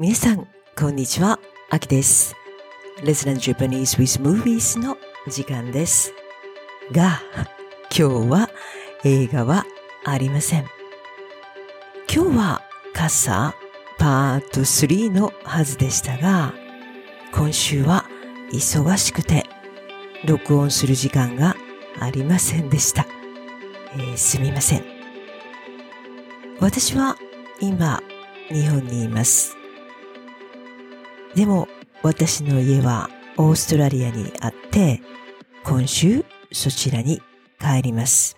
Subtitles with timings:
[0.00, 0.48] 皆さん、
[0.78, 1.38] こんにちは。
[1.68, 2.34] あきです。
[3.02, 4.96] Let's Learn Japanese with Movies の
[5.28, 6.14] 時間です。
[6.90, 7.20] が、
[7.94, 8.48] 今日は
[9.04, 9.66] 映画は
[10.06, 10.64] ありません。
[12.10, 12.62] 今日は
[12.94, 13.54] 傘
[13.98, 16.54] パート3のはずでしたが、
[17.34, 18.06] 今週は
[18.54, 19.44] 忙しくて
[20.24, 21.56] 録音する時間が
[21.98, 23.06] ありませんでした。
[23.92, 24.84] えーすみません。
[26.58, 27.18] 私は
[27.60, 28.02] 今、
[28.48, 29.59] 日本にいます。
[31.34, 31.68] でも、
[32.02, 35.00] 私の家はオーストラリアにあって、
[35.64, 37.22] 今週そちらに
[37.60, 38.36] 帰ります。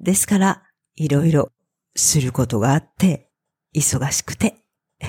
[0.00, 0.62] ですから、
[0.96, 1.52] いろいろ
[1.94, 3.28] することがあって、
[3.74, 4.56] 忙しくて、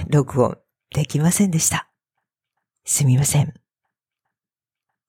[0.10, 0.58] 録音
[0.94, 1.90] できませんでした。
[2.86, 3.54] すみません。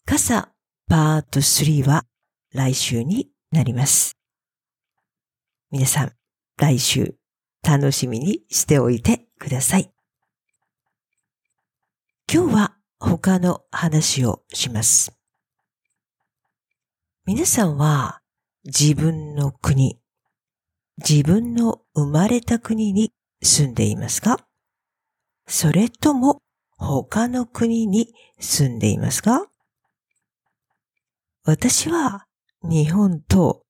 [0.07, 0.53] 傘
[0.89, 2.05] パート3は
[2.53, 4.17] 来週になります。
[5.71, 6.13] 皆さん、
[6.59, 7.17] 来週
[7.63, 9.94] 楽しみにしておいてください。
[12.37, 15.17] 今日は他の話をします。
[17.25, 18.23] 皆さんは
[18.65, 20.01] 自分の国、
[20.99, 24.49] 自分の生まれた国に住んでいますか？
[25.47, 26.43] それとも
[26.77, 29.47] 他の国に住んでいますか？
[31.45, 32.27] 私は
[32.65, 33.63] 日本と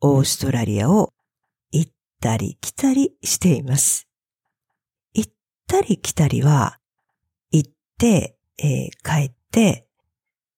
[0.00, 1.12] オーストラリアを
[1.70, 1.92] 行っ
[2.22, 4.08] たり来たりしています。
[5.12, 5.32] 行っ
[5.68, 6.78] たり来たりは、
[7.98, 9.86] て、えー帰って、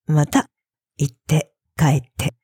[0.06, 0.50] また
[0.96, 2.34] 行って帰って、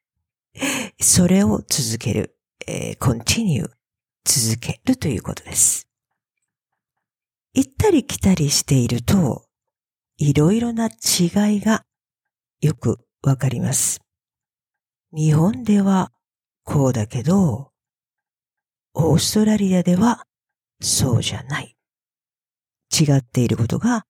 [1.00, 3.68] それを続ける、えー continue
[4.24, 5.88] 続けるということです。
[7.52, 9.46] 行ったり来たりしていると、
[10.16, 11.84] いろいろな違いが
[12.60, 14.00] よくわかります。
[15.12, 16.10] 日本では
[16.64, 17.70] こうだけど、
[18.94, 20.26] オーストラリアでは
[20.80, 21.76] そうじゃない。
[22.92, 24.04] 違っていることが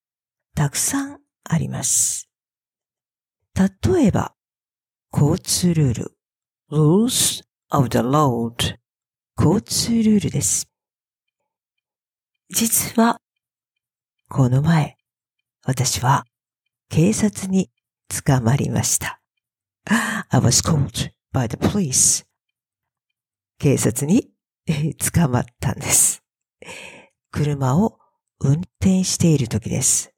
[0.55, 2.29] たくさんあります。
[3.53, 4.33] 例えば、
[5.11, 6.17] 交通ルール
[6.71, 8.77] rules of the road
[9.37, 10.69] 交通ルールです。
[12.49, 13.19] 実は、
[14.29, 14.97] この前、
[15.63, 16.25] 私は
[16.89, 17.69] 警察に
[18.07, 19.19] 捕まりました。
[20.29, 22.25] I was caught by the police.
[23.59, 24.31] 警察に
[25.13, 26.23] 捕まったんです。
[27.29, 27.99] 車を
[28.39, 30.14] 運転している時です。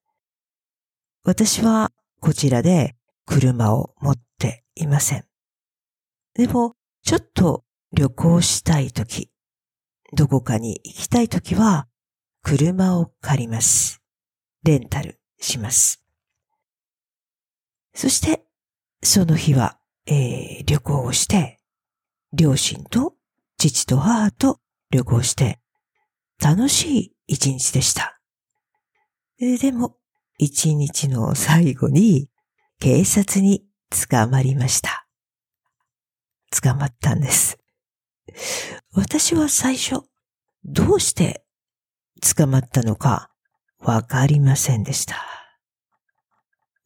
[1.27, 2.95] 私はこちらで
[3.25, 5.25] 車を持っていません。
[6.35, 9.29] でも、ちょっと旅行したい時、
[10.15, 11.89] どこかに行きたい時は、
[12.43, 14.01] 車を借ります。
[14.63, 16.01] レンタルします。
[17.93, 18.45] そして、
[19.03, 21.59] その日は、えー旅行をして、
[22.31, 23.15] 両親と
[23.57, 24.61] 父と母と
[24.91, 25.59] 旅行して、
[26.41, 28.17] 楽しい一日でした。
[29.37, 29.97] でも、
[30.37, 32.29] 一日の最後に
[32.79, 35.07] 警察に捕まりました。
[36.61, 37.57] 捕まったんです。
[38.93, 40.03] 私は最初、
[40.63, 41.43] どうして
[42.35, 43.31] 捕まったのか
[43.79, 45.17] わかりませんでした。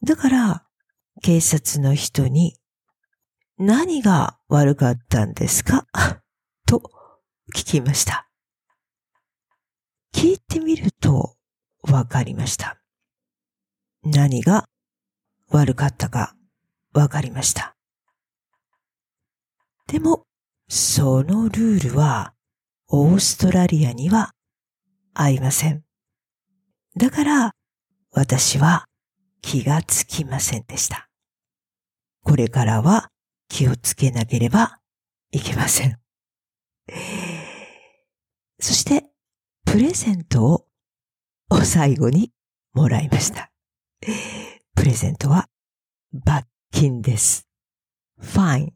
[0.03, 0.65] だから、
[1.21, 2.57] 警察の人に、
[3.57, 5.85] 何が悪かったんですか？
[6.65, 6.81] と
[7.55, 8.27] 聞きました。
[10.15, 11.35] 聞いてみると
[11.83, 12.80] わかりました。
[14.03, 14.65] 何が
[15.49, 16.35] 悪かったか
[16.93, 17.75] わかりました。
[19.87, 20.25] でも、
[20.69, 22.33] そのルールは
[22.87, 24.31] オーストラリアには
[25.13, 25.83] ありません。
[26.97, 27.51] だから、
[28.11, 28.85] 私は
[29.41, 31.07] 気がつきませんでした。
[32.23, 33.09] これからは
[33.49, 34.79] 気をつけなければ
[35.31, 35.99] いけません。
[38.59, 39.05] そして、
[39.65, 40.67] プレゼントを
[41.49, 42.31] お最後に
[42.73, 43.50] もらいました。
[44.75, 45.47] プレゼントは
[46.11, 47.47] 罰金です。
[48.19, 48.73] ファイン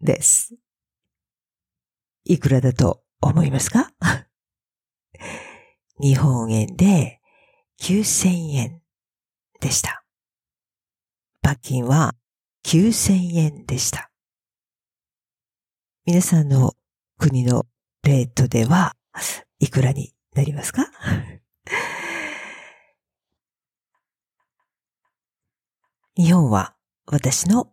[0.00, 0.54] です。
[2.24, 3.90] いくらだと思いますか？
[6.00, 7.20] 日本円で
[7.80, 8.82] 9000円
[9.60, 10.04] でした。
[11.40, 12.14] 罰金は
[12.64, 14.10] 9000円でした。
[16.04, 16.76] 皆さんの
[17.16, 17.66] 国の
[18.02, 18.96] レートでは
[19.60, 20.84] いくらになりますか？
[26.16, 26.74] 日本は
[27.06, 27.72] 私の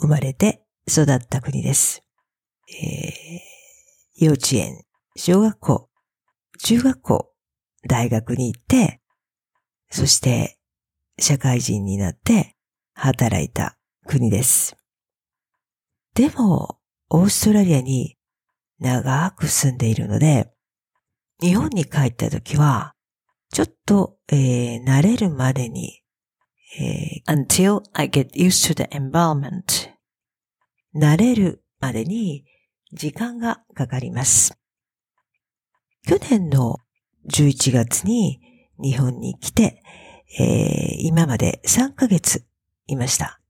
[0.00, 2.04] 生まれて育った国です。
[2.68, 3.60] えー
[4.22, 4.84] 幼稚園、
[5.16, 5.88] 小学校、
[6.62, 7.32] 中学校、
[7.88, 9.00] 大学に行って、
[9.88, 10.58] そして
[11.18, 12.54] 社会人になって
[12.92, 14.76] 働いた国です。
[16.14, 18.18] でも、オーストラリアに
[18.78, 20.52] 長く住んでいるので、
[21.40, 22.94] 日本に帰った時は、
[23.54, 25.99] ちょっと、えー、慣れるまでに、
[26.78, 29.90] えー、until I get used to the environment
[30.94, 32.44] 慣れるまでに
[32.92, 34.58] 時間がかかります。
[36.06, 36.78] 去年の
[37.28, 38.40] 11月に
[38.82, 39.82] 日本に来て、
[40.38, 42.44] えー、今まで3ヶ月
[42.86, 43.40] いました。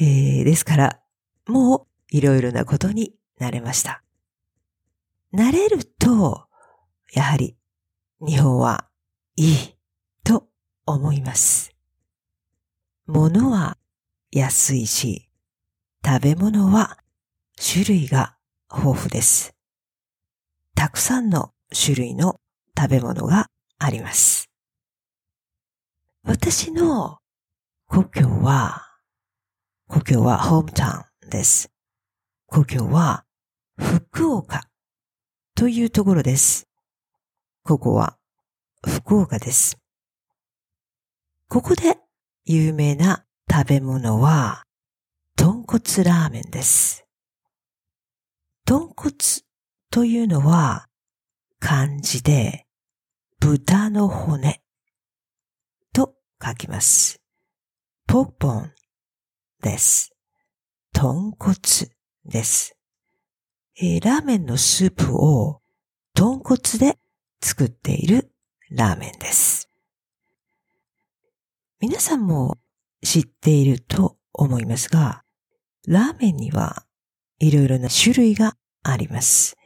[0.00, 1.00] えー、ですから、
[1.46, 4.02] もういろいろなことになれました。
[5.34, 6.46] 慣れると、
[7.12, 7.56] やはり
[8.20, 8.88] 日本は
[9.36, 9.56] いい
[10.24, 10.48] と
[10.86, 11.71] 思います。
[13.12, 13.76] 物は
[14.30, 15.28] 安いし、
[16.02, 16.96] 食べ物は
[17.62, 18.36] 種類が
[18.74, 19.54] 豊富です。
[20.74, 22.40] たくさんの種類の
[22.76, 23.48] 食べ物が
[23.78, 24.48] あります。
[26.24, 27.18] 私の
[27.86, 28.80] 故郷は、
[29.88, 31.70] 故郷はホームタウンです。
[32.46, 33.26] 故郷は
[33.78, 34.62] 福岡
[35.54, 36.66] というところです。
[37.62, 38.16] ここは
[38.86, 39.76] 福岡です。
[41.48, 42.01] ここで
[42.44, 44.64] 有名な食べ物は
[45.36, 47.04] 豚骨ラーメンです。
[48.64, 49.14] 豚骨
[49.90, 50.88] というのは
[51.60, 52.66] 漢字で
[53.38, 54.60] 豚の骨
[55.92, 57.20] と書きます。
[58.08, 58.72] ポーポン
[59.62, 60.12] です。
[60.92, 61.56] 豚骨
[62.24, 62.76] です。
[63.80, 65.60] えー、ラーメンのスープを
[66.12, 66.98] 豚骨で
[67.40, 68.32] 作っている
[68.70, 69.71] ラーメンです。
[71.82, 72.58] 皆さんも
[73.02, 75.24] 知っていると思いますが、
[75.88, 76.86] ラーメンには
[77.40, 79.56] いろいろな種類があります。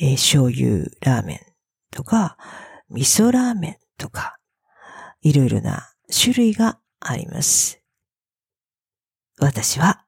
[0.00, 1.38] えー、醤油ラーメン
[1.92, 2.36] とか、
[2.88, 4.38] 味噌ラーメンとか、
[5.20, 7.80] いろいろな種類があります。
[9.38, 10.04] 私は、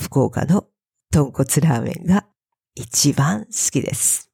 [0.00, 0.66] 福岡の
[1.12, 2.26] 豚骨ラーメンが
[2.74, 4.32] 一番好きです。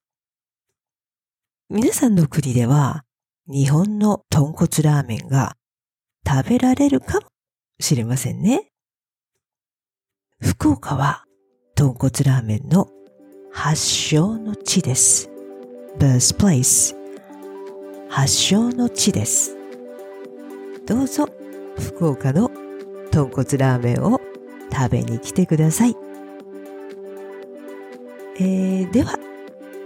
[1.69, 3.05] 皆さんの国では、
[3.47, 5.59] 日本の豚骨ラーメンが
[6.29, 7.27] 食べられるかも
[7.81, 8.71] しれませんね。
[10.41, 11.25] 福岡は
[11.75, 12.91] 豚骨ラーメンの
[13.51, 15.31] 発祥の地です。
[15.99, 16.95] birthplace
[18.11, 19.57] 発祥の地です。
[20.87, 21.27] どうぞ
[21.79, 22.51] 福岡の
[23.11, 24.21] 豚骨ラーメンを
[24.71, 25.97] 食べに来てください。
[28.37, 29.15] えー、では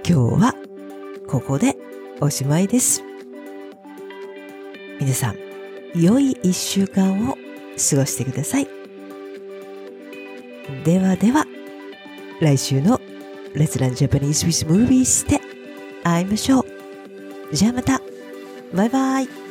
[0.05, 0.55] 今日は
[1.29, 1.77] ここで
[2.21, 3.05] おしまいです。
[5.01, 5.52] 皆さん、
[5.95, 8.69] 良い一週間を過ごしてください。
[10.85, 11.47] ではでは、
[12.41, 12.99] 来週の
[13.55, 15.41] Let's Learn Japanese with Movies で
[16.03, 17.55] 会いましょう。
[17.55, 18.01] じゃあまた。
[18.75, 19.42] バイバイ。